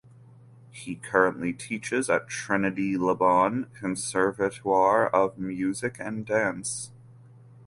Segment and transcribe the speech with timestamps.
[0.71, 6.89] He currently teaches at Trinity Laban Conservatoire of Music and Dance.